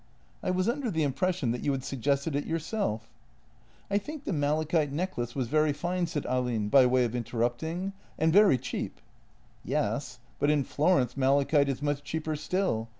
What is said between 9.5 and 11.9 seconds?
Yes, but in Florence malachite is